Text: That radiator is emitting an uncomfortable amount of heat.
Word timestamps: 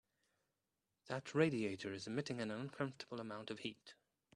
That 1.09 1.35
radiator 1.35 1.93
is 1.93 2.07
emitting 2.07 2.41
an 2.41 2.49
uncomfortable 2.49 3.21
amount 3.21 3.51
of 3.51 3.59
heat. 3.59 3.93